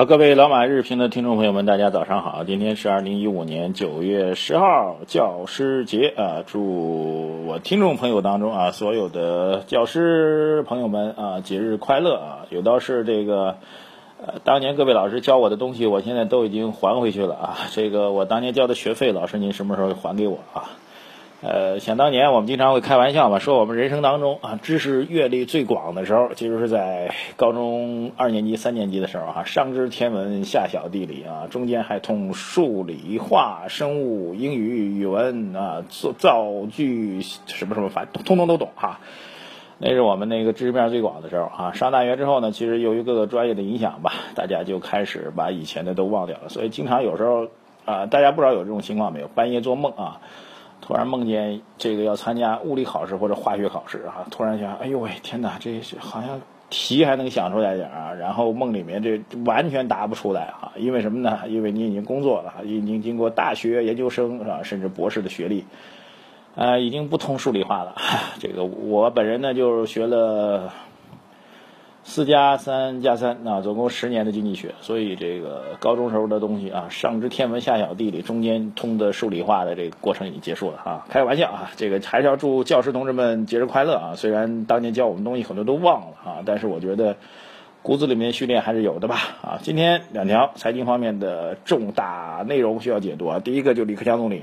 [0.00, 2.42] 好，各位老马日评的听众朋友们，大家早上好！
[2.44, 6.42] 今天是二零一五年九月十号，教师节啊！
[6.46, 12.46] 祝我听众朋友当中啊，所有的教师朋友们啊，节日快乐啊！
[12.48, 13.56] 有道是这个，
[14.26, 17.58] 呃，当年各位老师教我的东西，我现在都已经还回去了啊！
[17.72, 20.64] 这个我当年交的学费，老师您什么时候还给我啊？
[21.42, 39.00] 呃，想当年我们经常会开玩笑嘛，说我们人生当中啊，知识阅历最广的时候，其实是在高中二年级、三年级的时候啊，上知天文，下晓地理啊，中间还通数理化、生物、英语、语文啊，造造句什么什么，反正通通都懂哈。
[39.78, 41.72] 那是我们那个知识面最广的时候啊。
[41.72, 47.48] 上大学之后呢，其实由于各个专业的影响吧，大家就开始把以前的都忘掉了，所以经常有时候
[47.86, 49.28] 啊，大家不知道有这种情况没有？
[49.28, 50.20] 半夜做梦啊。
[50.80, 61.40] 突然梦见这个要参加物理考试或者化学考试啊，突然想，哎呦喂，天哪，这是好像题还能想出来点啊，然后梦里面这完全答不出来啊，因为什么呢？
[61.48, 65.64] 因为你已经工作了，已经经过大学、研究生是吧，甚至博士的学历，
[66.54, 67.96] 呃，已经不通数理化了。
[68.38, 70.72] 这个我本人呢，就是学了。
[72.10, 81.06] 四加三加三啊，总共十年的经济学，所以这个高中时候的东西啊，上知天文下晓地理，中间通的数理化的这个过程已经结束了啊。
[81.08, 84.14] 开个玩笑啊，这个还是要祝教师同志们节日快乐啊！
[84.16, 87.14] 虽然当年教我们东西很多都忘了啊，但是我觉得
[87.80, 89.60] 骨子里面训练还是有的吧啊。
[89.62, 94.42] 今天两条财经方面的重大内容需要解读啊，第一个就李克强总理。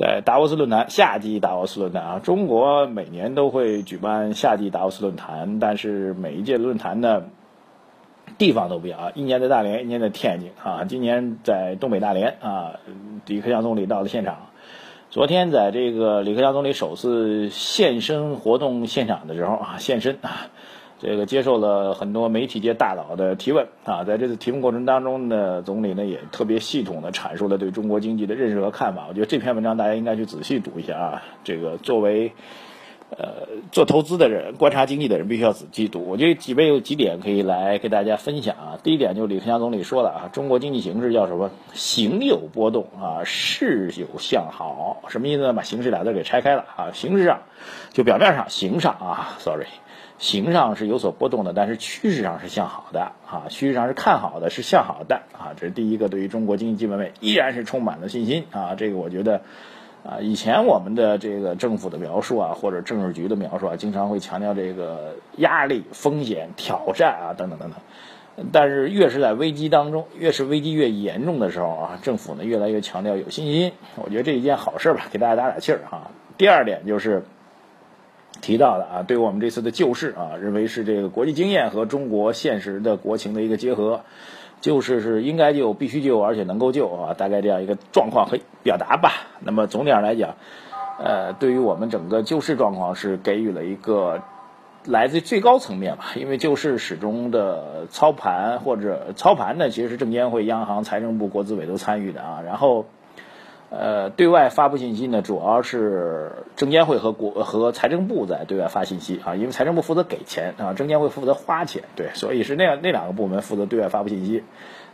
[0.00, 7.24] 在达沃斯论坛夏季达沃斯论坛啊，中国每年都会举办夏季达沃斯论坛，但是每一届论坛呢
[8.38, 12.80] 地方都不一样啊，一年在大连，一年在天津啊，今年在东北大连啊，
[13.26, 14.46] 李克强总理到了现场。
[15.10, 20.48] 昨天在这个李克强总理首次现身活动现场的时候啊，现身啊。
[21.02, 29.06] 这个接受了很多媒体界大佬的提问啊，在这次提问过程当中呢，总理呢也特别系统的阐述了对中国经济的认识和看法。
[29.08, 31.22] 我觉得这篇文章大家应该去仔细读一下啊。
[31.42, 32.32] 这个作为
[33.16, 36.04] 呃做投资的人、观察经济的人，必须要仔细读。
[36.06, 38.78] 我觉得几位有几点可以来给大家分享啊。
[38.82, 41.50] 第一点，就李克强总理说了啊，中国经济形势叫什么？
[41.72, 45.02] 形有波动啊，势有向好。
[45.08, 45.54] 什么意思呢？
[45.54, 46.90] 把形势俩字给拆开了啊。
[46.92, 47.40] 形势上，
[47.90, 49.64] 就表面上形上啊，sorry。
[50.20, 58.74] 形上是有所波动的，但是趋势上是向好的啊，趋势上是看好的，是向好的啊，这是第一个，对于中国经济基本面依然是充满了信心啊。
[58.76, 59.40] 这个我觉得
[60.04, 67.80] 啊，以前我们的这个政府的描述啊，或者政治局的描述啊，经常会强调这个压力、风险、挑战啊等等等等。
[68.52, 73.72] 但是越是在危机当中，越是危机越严重的时候啊，政府呢越来越强调有信心。
[73.96, 76.10] 我觉得这一件好事吧，给大家打打气儿啊。
[76.36, 77.24] 第二点就是。
[78.40, 84.00] 提到的啊，对我们这次的救市啊，认为是这个国际经验和中国现实的国情的一个结合，
[84.62, 89.12] 救市是应该救、必须救，而且能够救啊，大概这样一个状况和表达吧。
[89.40, 90.36] 那么总体上来讲，
[90.98, 94.22] 呃，对于我们整个救市状况是给予了一个
[94.86, 102.86] 来自最高层面吧，因为救市始终的操盘或者操盘呢，其实是证监会、央行、财政部、国资委都参与的啊，然后。
[103.70, 114.42] 呃，对外发布信息呢，主要是证监会和国和财政部在对外发信息啊，因为财政部负责给钱啊，证监会负责花钱，对，所以是那样那两个部门负责对外发布信息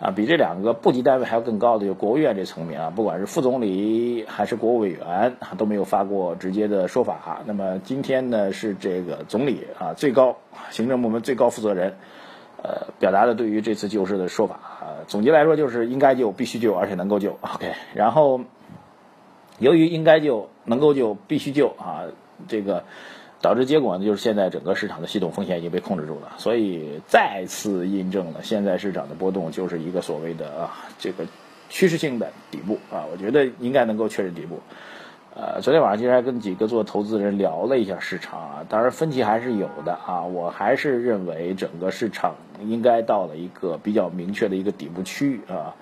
[0.00, 7.42] 啊，比这两个部级单位还要更高的就国务院这层面啊，不管是副总理还是国务委员啊都没有发过直接的说法。
[7.46, 10.38] 那么今天呢，是这个总理啊，最高
[10.70, 11.94] 行政部门最高负责人，
[12.60, 17.38] 呃，表达的对于这次救市的说法啊，总结来说就是应该救、必须救，而且能够救。
[17.40, 18.40] OK，然后。
[19.58, 22.04] 由于应该救、能够救、必须救啊，
[22.48, 22.84] 这个
[23.40, 31.24] 导致结果呢，就是现在整个市场的系统风险已经被控制住了，所以再次印证了现在市场的波动就是一个所谓的啊这个
[31.68, 34.60] 趋势性的底部啊，我觉得应该能够确认底部。
[35.36, 45.74] 呃，昨天晚上其实还跟几个做投资人聊了一下市场啊，当然分歧还是有的啊，我还是认为整个市场应该到了一个比较明确的一个底部区域啊。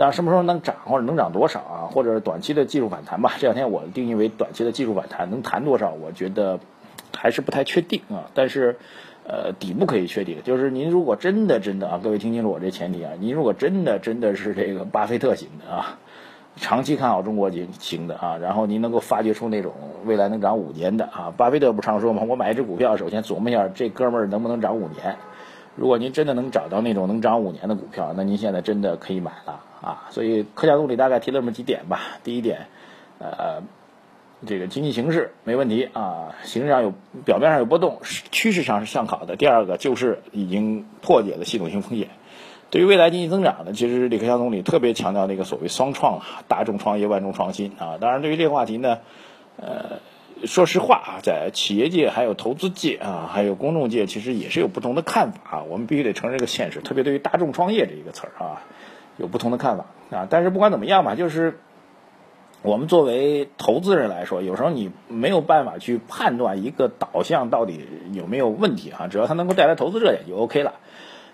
[0.00, 1.92] 那什么时候能涨，或者能涨多少啊？
[1.92, 3.34] 或者短期的技术反弹吧。
[3.38, 5.90] 这两天我定义为短期的技术反弹，能弹多少？
[5.90, 6.58] 我觉得
[7.14, 8.30] 还是不太确定啊。
[8.32, 8.78] 但是，
[9.24, 15.98] 呃，底部可以确定，就是您如果真的真的啊，各位听清楚我这前提啊，您如果真的真的是这个巴菲特型的啊，
[16.56, 19.74] 长期看好中国型的啊，然后您能够发掘出那种
[20.06, 22.22] 未来能涨五年的啊，巴菲特不常说吗？
[22.26, 25.16] 我买一只股票，首先琢磨一下这哥们儿能不能涨五年。
[25.76, 30.08] 如果您真的能找到那种能涨五年的股票，那您现在真的可以买了啊。
[30.10, 32.00] 所以科强动力大概提了这么几点吧。
[32.24, 32.66] 第一点，
[33.18, 33.62] 呃，
[34.46, 36.92] 这个经济形势没问题啊，形势上有
[37.24, 38.00] 表面上有波动，
[38.30, 39.36] 趋势上是向好的。
[39.36, 42.08] 第二个就是已经破解了系统性风险。
[42.70, 47.98] 对于未来经济增长呢，其实李克强总理特别强调那个所谓双创啊，大众创业、万众创新啊。
[48.00, 48.98] 当然，对于这个话题呢，
[49.56, 49.98] 呃，
[50.44, 55.62] 说实话啊，在企业界、还有投资界啊，还有公众界，其实也是有不同的看法啊。
[55.64, 58.62] 我们必须得承认这个现实，特别对于大众创业这一个词儿啊，
[59.20, 60.26] 有不同的看法啊。
[60.28, 61.58] 但是不管怎么样吧，就是
[62.62, 70.74] 我们作为投资人来说，有时候你没有办法去判断一个导向到底有没有问题啊，只要它能够带来投资热点就 OK 了。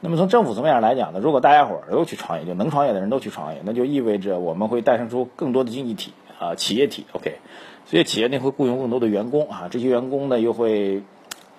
[0.00, 7.36] 那么从政府层面上来讲呢，如果大家伙儿都去创业，就能创业的人都去创业，那就意味着我们会诞生出更多的经济体啊，企业体，OK，
[7.86, 11.02] 所以企业内会雇佣更多的员工啊，这些员工呢又会，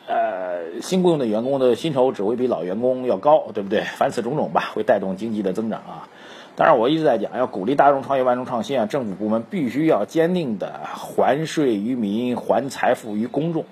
[0.07, 3.83] 呃，新雇佣的员工的薪酬只会比老员工要高，对不对？
[3.95, 6.09] 凡此种种吧，会带动经济的增长啊。
[6.55, 13.65] 当然，我一直在讲，要鼓励大众创业、万众创新啊，政府部门必须要坚定的还税于民，还财富于公众。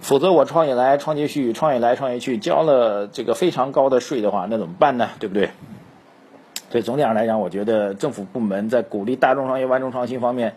[0.00, 5.10] 否则我创业来创业去，创业来创业去，交了这个非常高的税的话，那怎么办呢？
[5.18, 5.50] 对不对？
[6.70, 10.54] 所以总体上来讲，我觉得政府部门在鼓励大众创业、万众创新方面，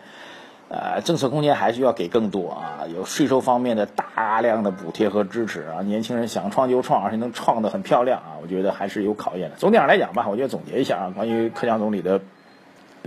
[0.68, 2.86] 呃，政策空间还需要给更多啊。
[2.92, 9.56] 有税收方面的大量的补贴和支持啊，年轻人想创就创，而且能创得很漂亮啊，我觉得还是有考验的。
[9.56, 12.20] 总体上来讲吧，我觉得总结一下啊，关于克强总理的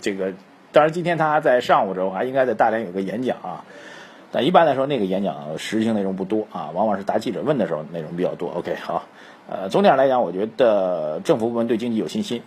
[0.01, 0.33] 这个，
[0.71, 3.65] 当然今天他在上午的时候还应该在大连有个演讲啊。
[4.29, 8.51] 但一般来说，那个演讲实质性内容不多啊，往往是答记者问的时候内容比较多。
[8.55, 9.03] OK，好，
[9.49, 12.43] 呃，总体上来讲，我觉得政府部门对经济有信心，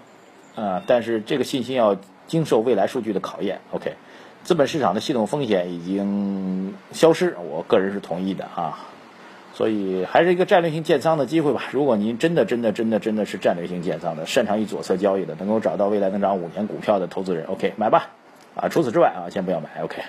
[0.54, 1.96] 啊，但是这个信心要
[2.26, 3.60] 经受未来数据的考验。
[3.72, 3.94] OK，
[4.42, 8.87] 资本市场的系统风险已经消失，我个人是同意的啊，
[9.54, 11.62] 所以还是一个战略性建仓的机会吧。
[11.70, 18.08] 如果您真的真的真的真的是战略性建仓的，擅长于左侧交易的，能够找到未来能涨五年股票的投资人，OK，买吧。
[18.56, 19.69] 啊，除此之外啊，先不要买。
[19.82, 20.02] OK。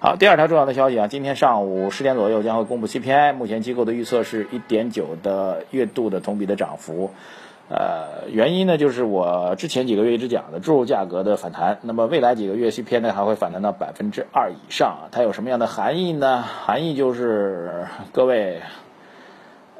[0.00, 7.12] 好，第二条重要的消息啊，今天上午十点左右将会公布 CPI，目前机构的预测是一点九的月度的同比的涨幅，
[7.70, 16.42] 呃，原因呢就是我之前几个月一直讲的猪肉价格的反弹，那么未来几个月 CPI 呢还会反弹到百分之二以上，它有什么样的含义呢？
[16.42, 18.60] 含义就是各位。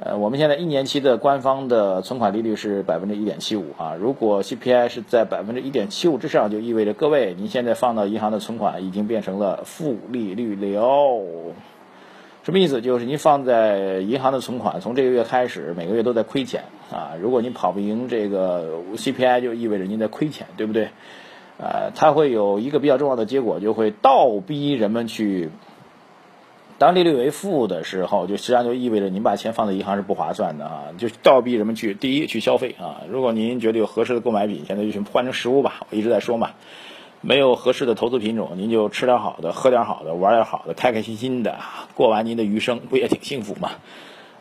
[0.01, 3.97] 呃，我们现在一年期的官方的存款利率是百分之一点七五啊。
[3.99, 11.21] 如果 CPI 是在百分之一点七五之上，就意味着各位您现在放到银行的存款已经变成了负利率了。
[12.45, 12.81] 什么意思？
[12.81, 17.13] 就是您放在银行的存款从这个月开始每个月都在亏钱啊。
[17.21, 20.89] 如果您跑不赢这个 CPI，就意味着您在亏钱，对不对？
[21.59, 25.51] 呃，它会有一个比较重要的结果，就会倒逼人们去。
[26.79, 33.03] 当利率为负的时候，就实际上就意味着您把钱放在银行是不划算的啊，就倒逼人们去第一去消费啊。
[33.11, 35.85] 如果您觉得有合适的购买品，现在就去换成实物吧。
[35.91, 36.51] 我一直在说嘛，
[37.21, 41.57] 没有合适的投资品种，您就吃点好的，喝点好的，玩点好的，开开心心的
[41.97, 43.73] 过完您的余生，不也挺幸福吗？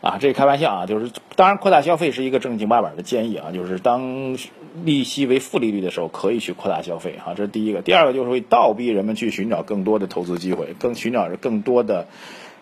[0.02, 4.38] 啊，这开玩笑啊，就是当然扩大消费是一个正经八百的建议啊，就是当
[4.84, 7.82] 利息为负利率的时候，可以去扩大消费啊，这是第一个。
[7.82, 12.08] 第二个就是会倒逼人们去寻找更多的投资机会，更寻找着更多的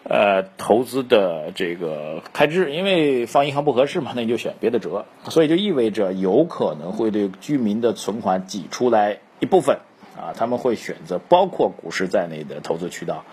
[0.04, 9.80] 呃投资的这个开支，因为放银行不合适嘛，那你就选别的辙，所以就意味着有可能会对居民的存款挤出来一部分
[10.18, 13.26] 啊，他们会选择包括股市在内的投资渠道。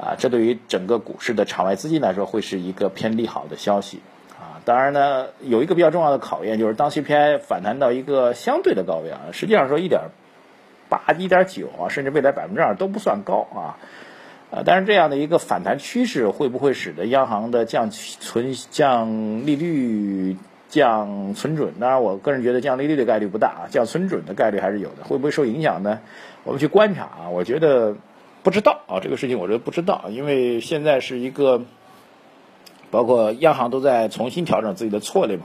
[0.00, 4.56] 啊，这对于整个股市的场外资金来说，会是一个偏利好的消息啊。
[4.64, 10.00] 当然呢，有一个比较重要的考验，就是当 CPI 反弹到一个相对的高位啊，实际上说一点
[10.88, 13.76] 八、一点九啊，甚至未来百分之二都不算高啊。
[14.50, 20.34] 呃，但是这样的一个反弹趋势，会不会使得央行的降存、降利率、
[20.70, 21.74] 降存准？
[21.78, 25.04] 当然，我个人觉得降利率的概率不大啊，降存准的概率还是有的。
[25.04, 26.00] 会不会受影响呢？
[26.44, 27.94] 我们去观察啊，我觉得。
[28.42, 31.62] 不知道啊，这个事情我觉得不知道，因为现在是一个，
[32.90, 35.44] 包括央行都在重新调整自己的策略嘛。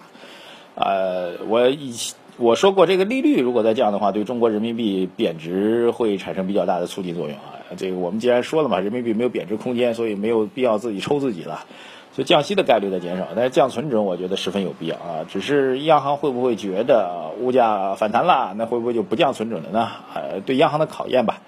[0.76, 1.94] 呃，我以
[2.38, 7.64] 我说过，这个利率如果再降的话，对中国人民币贬值会产生比较大的促进作用啊。
[7.78, 11.66] 这个我们既然说了嘛，人民币没有贬值空间，所以没有必要自己抽自己了，
[12.14, 13.28] 所以降息的概率在减少。
[13.36, 15.26] 但是降存准，我觉得十分有必要啊。
[15.28, 19.90] 只是央行会不会觉得物价反弹了，那会不会就不降存准了呢？
[20.14, 21.42] 呃，对央行的考验吧。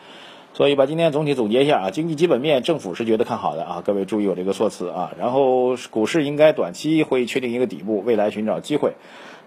[0.57, 5.13] 所以把今天总体总结一下啊，经济基本面政府是觉得看好的啊，各位注意我这个措辞啊。
[5.19, 8.93] 然后股市应该短期会确定一个底部，未来寻找机会。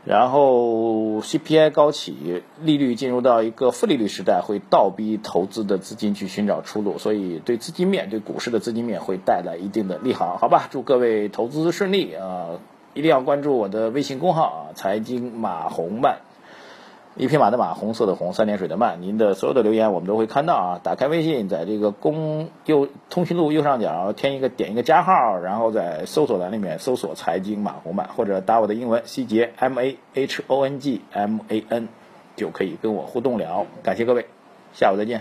[0.04, 10.68] 然后 CPI 高企，利率进入到一个负利率时代，会倒逼投资的资金去寻找出路，所以对资金面、对股市的资金面会带来一定的利好，好吧？
[10.70, 12.50] 祝各位投资顺利啊！
[12.94, 16.20] 一定要关注我的微信公号啊，财经马红漫。
[17.20, 19.02] 一匹马的马，红色的红，三点水的慢。
[19.02, 20.80] 您的所有的留言我们都会看到啊！
[20.82, 31.88] 打开微信，在这个公右通讯录右上角添一个点一个加号，然后在搜索栏里面搜索“财经马红漫”或者打我的英文 C 杰 M A H O N G M A N，
[32.36, 33.66] 就可以跟我互动了。
[33.82, 34.24] 感谢各位，
[34.72, 35.20] 下午再见。